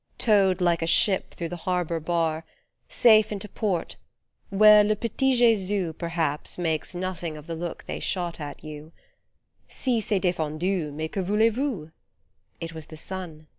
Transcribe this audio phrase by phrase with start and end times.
[0.17, 2.43] Towed like a ship through the harbour bar,
[2.89, 3.97] Safe into port,
[4.49, 8.93] where le petit Jtsus Perhaps makes nothing of the look they shot at you:
[9.67, 11.91] Si, c'est dejendu, mats que voulez vous?
[12.59, 13.45] It was the sun.